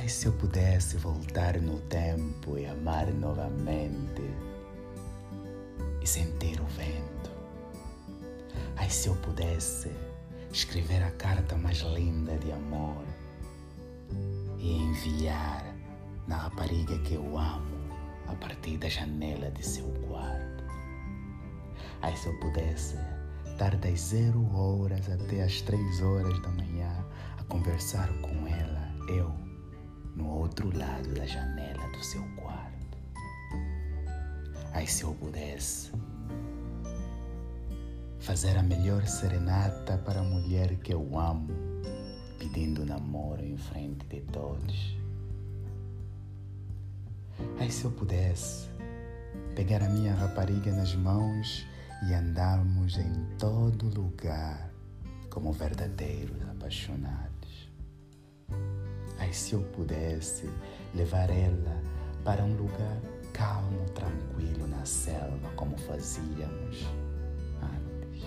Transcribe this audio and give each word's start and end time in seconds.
Ai, 0.00 0.08
se 0.08 0.24
eu 0.24 0.32
pudesse 0.32 0.96
voltar 0.96 1.60
no 1.60 1.78
tempo 1.78 2.56
e 2.56 2.64
amar 2.64 3.08
novamente 3.08 4.22
e 6.00 6.06
sentir 6.06 6.58
o 6.58 6.64
vento. 6.64 7.30
Ai, 8.76 8.88
se 8.88 9.08
eu 9.08 9.16
pudesse 9.16 9.90
escrever 10.50 11.02
a 11.02 11.10
carta 11.10 11.54
mais 11.54 11.80
linda 11.80 12.38
de 12.38 12.50
amor 12.50 13.04
e 14.58 14.72
enviar 14.84 15.62
na 16.26 16.38
rapariga 16.38 16.98
que 17.00 17.12
eu 17.12 17.36
amo 17.36 17.94
a 18.26 18.34
partir 18.36 18.78
da 18.78 18.88
janela 18.88 19.50
de 19.50 19.62
seu 19.62 19.84
quarto. 20.08 20.64
Ai, 22.00 22.16
se 22.16 22.26
eu 22.26 22.40
pudesse 22.40 22.96
estar 23.44 23.76
das 23.76 24.00
zero 24.00 24.50
horas 24.56 25.10
até 25.10 25.42
as 25.42 25.60
três 25.60 26.00
horas 26.00 26.40
da 26.40 26.48
manhã 26.48 27.04
a 27.36 27.44
conversar 27.44 28.08
com 28.22 28.48
ela, 28.48 28.90
eu, 29.06 29.49
no 30.16 30.28
outro 30.28 30.76
lado 30.76 31.14
da 31.14 31.26
janela 31.26 31.86
do 31.88 32.04
seu 32.04 32.22
quarto. 32.36 32.98
Ai, 34.72 34.86
se 34.86 35.02
eu 35.02 35.14
pudesse 35.14 35.90
fazer 38.20 38.56
a 38.56 38.62
melhor 38.62 39.06
serenata 39.06 39.98
para 39.98 40.20
a 40.20 40.22
mulher 40.22 40.76
que 40.76 40.92
eu 40.92 41.18
amo, 41.18 41.48
pedindo 42.38 42.84
namoro 42.84 43.44
em 43.44 43.56
frente 43.56 44.06
de 44.06 44.20
todos. 44.20 44.96
Ai, 47.58 47.70
se 47.70 47.84
eu 47.84 47.90
pudesse 47.90 48.68
pegar 49.54 49.82
a 49.82 49.88
minha 49.88 50.14
rapariga 50.14 50.72
nas 50.72 50.94
mãos 50.94 51.66
e 52.08 52.14
andarmos 52.14 52.96
em 52.98 53.26
todo 53.38 53.88
lugar 53.88 54.70
como 55.28 55.52
verdadeiros 55.52 56.40
apaixonados. 56.48 57.39
Ai, 59.30 59.34
se 59.34 59.52
eu 59.52 59.62
pudesse 59.62 60.50
levar 60.92 61.30
ela 61.30 61.80
para 62.24 62.42
um 62.42 62.52
lugar 62.56 63.00
calmo, 63.32 63.88
tranquilo 63.94 64.66
na 64.66 64.84
selva, 64.84 65.48
como 65.54 65.78
fazíamos 65.78 66.84
antes. 67.62 68.24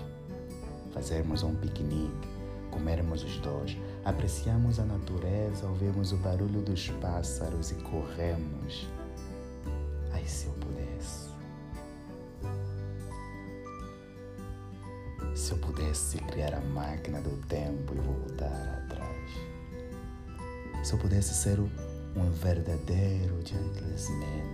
Fazermos 0.94 1.44
um 1.44 1.56
piquenique, 1.56 2.30
comermos 2.72 3.22
os 3.22 3.38
dois, 3.40 3.78
apreciamos 4.06 4.80
a 4.80 4.86
natureza, 4.86 5.68
ouvimos 5.68 6.14
o 6.14 6.18
barulho 6.20 6.62
dos 6.62 6.90
pássaros 7.02 7.72
e 7.72 7.76
corremos. 7.76 8.88
Ai, 10.14 10.24
se 10.26 10.46
eu 10.46 10.54
pudesse. 10.54 11.30
Se 15.36 15.52
eu 15.52 15.58
pudesse 15.58 16.18
criar 16.20 16.54
a 16.54 16.62
máquina 16.62 17.20
do 17.20 17.36
tempo 17.48 17.94
e 17.94 18.00
voltar. 18.00 18.83
Se 20.84 20.94
eu 20.94 21.00
pudesse 21.00 21.34
ser 21.34 21.59
um 21.59 22.30
verdadeiro 22.30 23.39
gentleman 23.45 24.53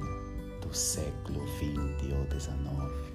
do 0.61 0.71
século 0.73 1.45
XX 1.58 2.13
ou 2.13 2.39
XIX. 2.39 3.09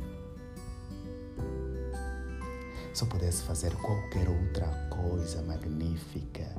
Se 2.93 3.05
eu 3.05 3.09
pudesse 3.09 3.45
fazer 3.45 3.73
qualquer 3.77 4.29
outra 4.29 4.67
coisa 4.91 5.43
magnífica 5.43 6.55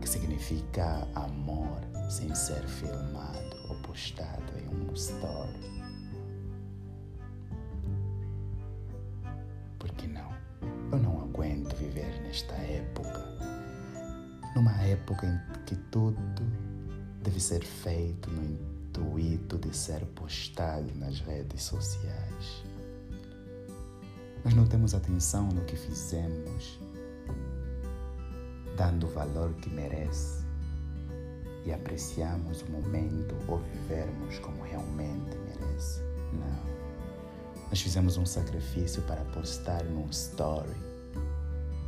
que 0.00 0.08
significa 0.08 1.08
amor 1.14 1.80
sem 2.08 2.32
ser 2.34 2.62
filmado 2.68 3.56
ou 3.68 3.76
postado 3.82 4.52
em 4.56 4.68
um 4.68 4.92
story. 4.92 5.74
Porque 9.78 10.06
não? 10.06 10.32
Eu 10.92 10.98
não 11.00 11.20
aguento 11.22 11.74
viver 11.76 12.20
nesta 12.22 12.54
época. 12.54 13.24
Numa 14.54 14.80
época 14.82 15.26
em 15.26 15.53
que 15.64 15.76
tudo 15.76 16.20
deve 17.22 17.40
ser 17.40 17.64
feito 17.64 18.30
no 18.30 18.42
intuito 18.44 19.58
de 19.58 19.74
ser 19.74 20.04
postado 20.06 20.94
nas 20.96 21.20
redes 21.20 21.62
sociais. 21.62 22.64
Nós 24.44 24.54
não 24.54 24.66
temos 24.66 24.94
atenção 24.94 25.48
no 25.48 25.64
que 25.64 25.74
fizemos, 25.74 26.78
dando 28.76 29.06
o 29.06 29.10
valor 29.10 29.54
que 29.54 29.70
merece 29.70 30.44
e 31.64 31.72
apreciamos 31.72 32.60
o 32.62 32.70
momento 32.70 33.34
ou 33.48 33.58
vivermos 33.58 34.38
como 34.40 34.62
realmente 34.62 35.36
merece. 35.38 36.02
Não. 36.32 36.74
Nós 37.70 37.80
fizemos 37.80 38.18
um 38.18 38.26
sacrifício 38.26 39.02
para 39.02 39.24
postar 39.26 39.82
num 39.84 40.08
story 40.10 40.76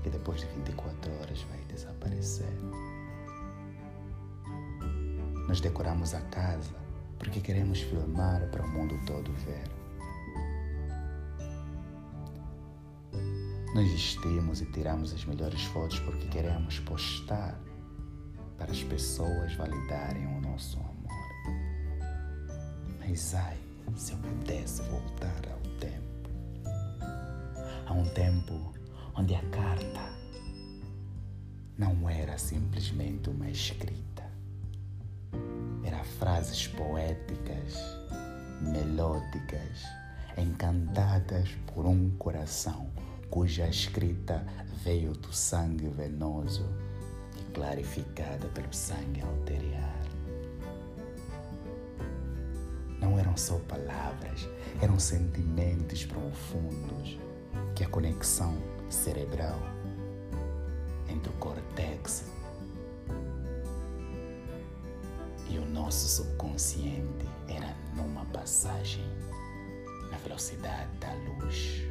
que 0.03 0.09
depois 0.09 0.41
de 0.41 0.47
24 0.47 1.13
horas 1.21 1.43
vai 1.51 1.61
desaparecer. 1.69 2.53
Nós 5.49 5.61
decoramos 5.61 6.15
a 6.15 6.21
casa 6.23 6.75
porque 7.19 7.41
queremos 7.41 7.81
filmar 7.81 8.49
para 8.51 8.65
o 8.65 8.69
mundo 8.69 8.99
todo 9.07 9.33
ver. 9.33 9.65
Nós 13.75 13.91
vestimos 13.91 14.61
e 14.61 14.67
tiramos 14.67 15.13
as 15.13 15.25
melhores 15.25 15.63
fotos 15.65 15.99
porque 16.01 16.27
queremos 16.29 16.79
postar 16.81 17.59
para 18.57 18.73
as 18.73 18.83
pessoas 18.83 19.55
validarem 19.55 20.27
o 20.27 20.41
nosso 20.41 20.79
amor. 20.79 20.97
Mas 22.99 23.35
ai, 23.35 23.59
se 23.95 24.13
eu 24.13 24.19
pudesse 24.19 24.83
voltar 24.83 25.43
ao 25.53 25.61
tempo, 25.79 26.31
a 27.87 27.93
um 27.93 28.05
tempo 28.05 28.73
onde 29.15 29.35
a 29.35 29.43
carta 29.51 30.17
não 31.79 32.09
era 32.09 32.39
simplesmente 32.39 33.29
uma 33.29 33.51
escrita, 33.51 34.16
frases 36.19 36.67
poéticas, 36.69 37.75
melódicas, 38.61 39.85
encantadas 40.37 41.51
por 41.67 41.87
um 41.87 42.11
coração 42.17 42.91
cuja 43.31 43.69
escrita 43.69 44.45
veio 44.85 45.13
do 45.13 45.33
sangue 45.33 45.89
venoso 45.89 46.67
e 47.39 47.53
clarificada 47.53 48.47
pelo 48.49 48.73
sangue 48.73 49.21
arterial. 49.21 49.97
Não 53.01 53.19
eram 53.19 53.37
só 53.37 53.59
palavras, 53.69 54.49
eram 54.81 54.99
sentimentos 54.99 56.05
profundos 56.05 57.19
que 57.75 57.85
a 57.85 57.89
conexão 57.89 58.57
cerebral 58.89 59.61
entre 61.09 61.31
o 61.31 61.35
córtex 61.35 62.25
o 63.09 63.36
nosso 65.77 66.09
subconsciente 66.09 67.29
era 67.49 67.77
numa 67.95 68.25
passagem 68.27 69.05
na 70.11 70.17
velocidade 70.17 70.91
da 70.99 71.13
luz. 71.13 71.83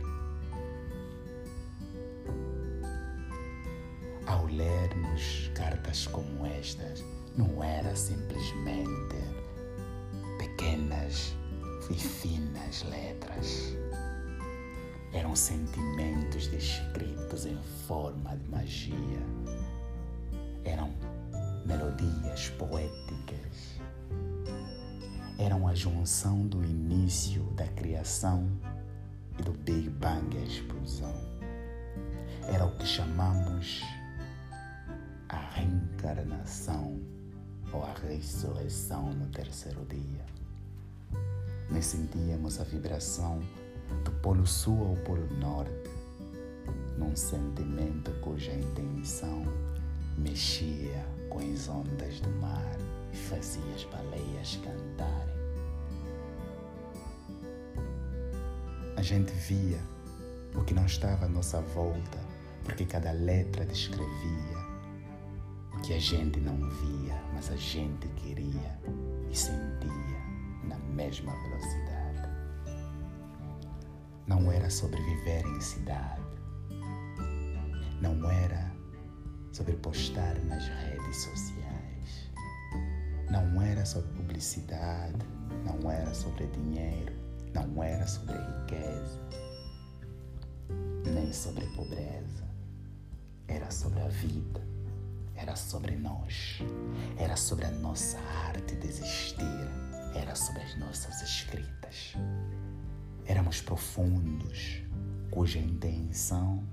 Ao 4.26 4.48
lermos 4.48 5.52
cartas 5.54 6.08
como 6.08 6.48
estas, 6.48 7.06
não 7.38 7.64
era 7.64 7.96
simplesmente 7.96 9.16
pequenas 10.40 11.36
e 11.92 11.94
finas 11.94 12.84
letras. 12.90 13.76
Eram 15.14 15.36
sentimentos 15.36 16.48
descritos 16.48 17.46
em 17.46 17.62
forma 17.88 18.36
de 18.36 18.50
magia. 18.50 19.22
Eram 20.64 20.92
melodias 21.68 22.50
poéticas. 22.58 23.45
Eram 25.38 25.68
a 25.68 25.76
junção 25.76 26.48
do 26.48 26.64
início 26.64 27.44
da 27.56 27.68
criação 27.68 28.50
e 29.38 29.44
do 29.44 29.52
Big 29.52 29.90
Bang, 29.90 30.38
a 30.38 30.42
explosão. 30.42 31.14
Era 32.48 32.66
o 32.66 32.72
que 32.78 32.86
chamamos 32.86 33.82
a 35.28 35.36
reencarnação 35.36 37.02
ou 37.74 37.84
a 37.84 37.94
ressurreição 38.08 39.12
no 39.12 39.26
terceiro 39.28 39.86
dia. 39.90 40.26
Nós 41.70 41.86
sentíamos 41.86 42.62
a 42.62 42.64
vibração 42.64 43.42
do 44.06 44.12
Polo 44.22 44.48
Sul 44.48 44.88
ao 44.88 44.96
Polo 45.04 45.28
Norte, 45.38 45.90
num 46.98 47.14
sentimento 47.14 48.10
cuja 48.22 48.54
intenção 48.54 49.44
mexia 50.18 51.06
com 51.30 51.40
as 51.40 51.68
ondas 51.68 52.22
do 52.22 52.30
mar 52.40 52.95
fazia 53.16 53.74
as 53.74 53.84
baleias 53.86 54.60
cantarem. 54.64 55.36
A 58.98 59.02
gente 59.02 59.32
via 59.32 59.80
o 60.56 60.64
que 60.64 60.74
não 60.74 60.86
estava 60.86 61.26
à 61.26 61.30
nossa 61.30 61.62
volta, 61.62 62.20
porque 62.64 62.86
cada 62.86 63.12
letra 63.12 63.66
descrevia 63.66 64.58
o 65.74 65.82
que 65.82 65.94
a 65.94 66.00
gente 66.00 66.40
não 66.40 66.58
via, 66.70 67.22
mas 67.34 67.52
a 67.52 67.56
gente 67.56 68.08
queria 68.10 68.80
e 69.30 69.36
sentia 69.36 70.20
na 70.64 70.78
mesma 70.94 71.34
velocidade. 71.34 72.30
Não 74.28 74.52
era 74.52 74.70
sobre 74.70 75.02
viver 75.02 75.46
em 75.46 75.62
cidade, 75.62 76.22
não 78.02 78.30
era 78.30 78.74
sobre 79.52 79.74
postar 79.78 80.36
nas 80.46 80.68
redes 80.68 81.18
sociais, 81.18 82.32
não 83.30 83.62
era 83.62 83.86
sobre 83.86 84.10
publicidade, 84.14 85.26
não 85.66 85.92
era 85.92 86.14
sobre 86.14 86.48
dinheiro, 86.48 87.14
não 87.54 87.84
era 87.84 88.06
sobre 88.08 88.36
riqueza, 88.38 89.20
nem 91.06 91.32
sobre 91.34 91.66
pobreza. 91.76 92.46
Era 93.48 93.70
sobre 93.70 94.02
a 94.02 94.08
vida, 94.08 94.62
era 95.36 95.56
sobre 95.56 95.96
nós, 95.96 96.60
era 97.18 97.36
sobre 97.36 97.66
a 97.66 97.72
nossa 97.72 98.20
arte 98.48 98.76
de 98.76 98.88
existir, 98.88 99.70
era 100.16 100.34
sobre 100.34 100.64
as 100.64 100.78
nossas 100.80 101.22
escritas. 101.22 102.14
Éramos 103.26 103.62
profundos, 103.62 104.82
cuja 105.30 105.60
intenção 105.60 106.64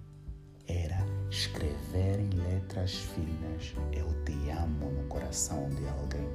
era 0.66 1.04
escrever 1.30 2.20
em 2.20 2.30
letras 2.30 2.94
finas 2.94 3.74
Eu 3.92 4.06
te 4.24 4.50
amo 4.50 4.90
no 4.90 5.02
coração 5.08 5.68
de 5.70 5.88
alguém. 5.88 6.28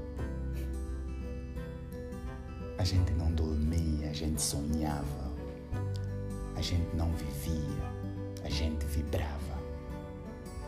A 2.77 2.83
gente 2.83 3.11
não 3.13 3.31
dormia, 3.31 4.09
a 4.09 4.13
gente 4.13 4.41
sonhava, 4.41 5.31
a 6.55 6.61
gente 6.61 6.95
não 6.95 7.11
vivia, 7.13 7.83
a 8.43 8.49
gente 8.49 8.85
vibrava, 8.85 9.57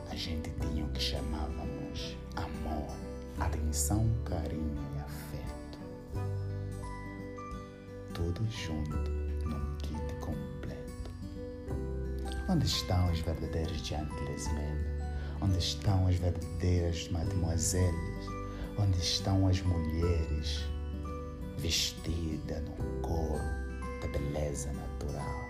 a 0.09 0.15
gente 0.15 0.49
tinha 0.59 0.85
o 0.85 0.89
que 0.89 1.01
chamávamos 1.01 2.17
amor, 2.35 2.95
atenção, 3.39 4.09
carinho 4.25 4.77
e 4.95 4.99
afeto. 4.99 5.79
Tudo 8.13 8.43
junto 8.49 9.09
num 9.47 9.75
kit. 9.77 10.08
Onde 12.51 12.65
estão 12.65 13.11
os 13.11 13.19
verdadeiros 13.19 13.77
gentlemen? 13.85 14.25
Onde 15.39 15.59
estão 15.59 16.07
as 16.07 16.15
verdadeiras 16.15 17.07
mademoiselles? 17.11 18.25
Onde 18.75 18.97
estão 18.97 19.47
as 19.47 19.61
mulheres 19.61 20.65
vestida 21.59 22.59
no 22.61 23.01
coro 23.01 23.39
da 24.01 24.07
beleza 24.07 24.71
natural. 24.73 25.45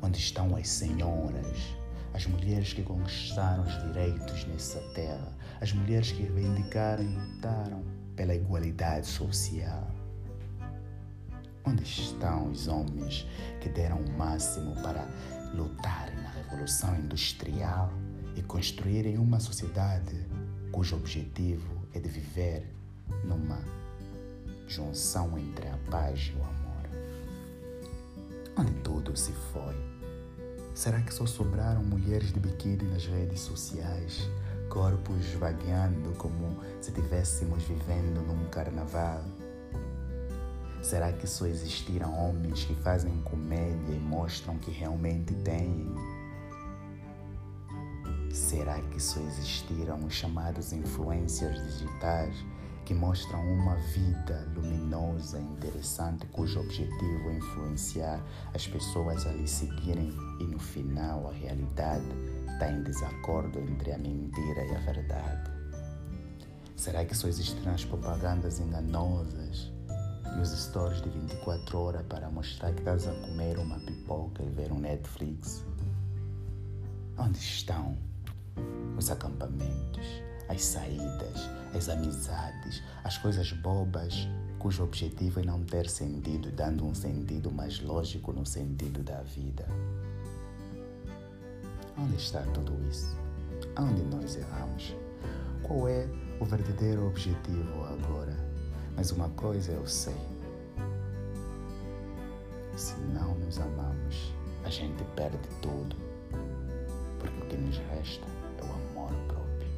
Onde 0.00 0.18
estão 0.18 0.56
as 0.56 0.70
senhoras, 0.70 1.76
as 2.14 2.24
mulheres 2.24 2.72
que 2.72 2.82
conquistaram 2.82 3.62
os 3.62 3.82
direitos 3.82 4.46
nessa 4.46 4.80
terra, 4.94 5.36
as 5.60 5.70
mulheres 5.74 6.12
que 6.12 6.22
reivindicaram 6.22 7.04
e 7.04 7.08
lutaram 7.08 7.84
pela 8.16 8.34
igualdade 8.34 9.06
social? 9.06 10.03
Onde 11.66 11.82
estão 11.82 12.50
os 12.50 12.68
homens 12.68 13.26
que 13.60 13.68
deram 13.68 13.98
o 13.98 14.12
máximo 14.18 14.74
para 14.82 15.08
lutarem 15.54 16.16
na 16.16 16.30
revolução 16.30 16.94
industrial 16.96 17.90
e 18.36 18.42
construírem 18.42 19.16
uma 19.18 19.40
sociedade 19.40 20.26
cujo 20.70 20.96
objetivo 20.96 21.86
é 21.94 22.00
de 22.00 22.08
viver 22.08 22.74
numa 23.24 23.60
junção 24.66 25.38
entre 25.38 25.68
a 25.68 25.78
paz 25.90 26.32
e 26.34 26.38
o 26.38 26.42
amor. 26.42 26.54
Onde 28.58 28.72
tudo 28.82 29.16
se 29.16 29.32
foi? 29.32 29.74
Será 30.74 31.00
que 31.00 31.14
só 31.14 31.24
sobraram 31.24 31.84
mulheres 31.84 32.32
de 32.32 32.40
biquíni 32.40 32.82
nas 32.90 33.06
redes 33.06 33.40
sociais, 33.40 34.28
corpos 34.68 35.26
vagueando 35.38 36.12
como 36.18 36.60
se 36.80 36.90
estivéssemos 36.90 37.62
vivendo 37.62 38.20
num 38.26 38.48
carnaval? 38.50 39.22
Será 40.84 41.10
que 41.14 41.26
só 41.26 41.46
existiram 41.46 42.14
homens 42.14 42.64
que 42.64 42.74
fazem 42.74 43.10
comédia 43.22 43.94
e 43.94 43.98
mostram 43.98 44.58
que 44.58 44.70
realmente 44.70 45.34
têm? 45.36 45.94
Será 48.30 48.78
que 48.82 49.00
só 49.00 49.18
existiram 49.20 50.04
os 50.04 50.12
chamados 50.12 50.74
influencers 50.74 51.56
digitais 51.64 52.36
que 52.84 52.92
mostram 52.92 53.40
uma 53.50 53.76
vida 53.94 54.46
luminosa 54.54 55.40
interessante 55.40 56.26
cujo 56.26 56.60
objetivo 56.60 57.30
é 57.30 57.36
influenciar 57.38 58.22
as 58.52 58.66
pessoas 58.66 59.26
a 59.26 59.32
lhe 59.32 59.48
seguirem 59.48 60.12
e 60.38 60.44
no 60.44 60.58
final 60.58 61.30
a 61.30 61.32
realidade 61.32 62.04
está 62.52 62.70
em 62.70 62.82
desacordo 62.82 63.58
entre 63.58 63.90
a 63.90 63.96
mentira 63.96 64.66
e 64.66 64.76
a 64.76 64.80
verdade? 64.80 65.50
Será 66.76 67.06
que 67.06 67.16
só 67.16 67.26
existirão 67.26 67.72
as 67.72 67.86
propagandas 67.86 68.60
enganosas 68.60 69.72
e 70.36 70.40
os 70.40 70.50
stories 70.50 71.00
de 71.02 71.08
24 71.08 71.78
horas 71.78 72.06
para 72.06 72.28
mostrar 72.30 72.72
que 72.72 72.80
estás 72.80 73.06
a 73.06 73.12
comer 73.12 73.58
uma 73.58 73.78
pipoca 73.80 74.42
e 74.42 74.48
ver 74.48 74.72
um 74.72 74.78
Netflix? 74.78 75.64
Onde 77.16 77.38
estão 77.38 77.96
os 78.96 79.10
acampamentos, 79.10 80.06
as 80.48 80.62
saídas, 80.62 81.48
as 81.74 81.88
amizades, 81.88 82.82
as 83.04 83.18
coisas 83.18 83.52
bobas, 83.52 84.28
cujo 84.58 84.82
objetivo 84.82 85.40
é 85.40 85.44
não 85.44 85.62
ter 85.64 85.88
sentido, 85.88 86.50
dando 86.50 86.84
um 86.84 86.94
sentido 86.94 87.50
mais 87.50 87.80
lógico 87.80 88.32
no 88.32 88.44
sentido 88.44 89.02
da 89.02 89.22
vida. 89.22 89.66
Onde 91.96 92.16
está 92.16 92.42
tudo 92.52 92.72
isso? 92.88 93.16
Onde 93.78 94.02
nós 94.02 94.36
erramos? 94.36 94.94
Qual 95.62 95.88
é 95.88 96.08
o 96.40 96.44
verdadeiro 96.44 97.06
objetivo 97.06 97.84
agora? 97.84 98.43
Mas 98.96 99.10
uma 99.10 99.28
coisa 99.30 99.72
eu 99.72 99.86
sei: 99.86 100.16
se 102.76 102.94
não 103.12 103.34
nos 103.36 103.58
amamos, 103.58 104.32
a 104.64 104.70
gente 104.70 105.04
perde 105.16 105.38
tudo, 105.60 105.96
porque 107.18 107.40
o 107.40 107.46
que 107.46 107.56
nos 107.56 107.78
resta 107.78 108.26
é 108.58 108.62
o 108.64 108.72
amor 108.72 109.12
próprio. 109.28 109.68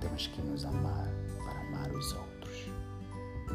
Temos 0.00 0.26
que 0.26 0.42
nos 0.42 0.64
amar 0.64 1.08
para 1.44 1.60
amar 1.60 1.90
os 1.92 2.12
outros. 2.12 2.68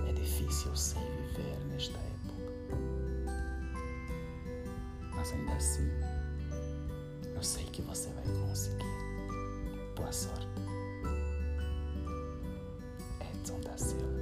É 0.07 0.13
difícil 0.13 0.75
sei 0.75 1.01
viver 1.01 1.57
nesta 1.69 1.97
época. 1.97 2.13
Mas 5.15 5.31
ainda 5.31 5.53
assim, 5.53 5.89
eu 7.35 7.43
sei 7.43 7.63
que 7.65 7.81
você 7.83 8.09
vai 8.09 8.23
conseguir. 8.47 8.83
Boa 9.95 10.11
sorte. 10.11 10.47
Edson 13.21 13.59
da 13.61 13.77
Silva. 13.77 14.12